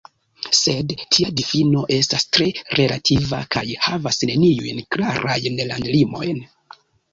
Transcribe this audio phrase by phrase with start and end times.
[0.59, 2.47] Sed tia difino estas tre
[2.79, 6.45] relativa, kaj havas neniujn klarajn landlimojn.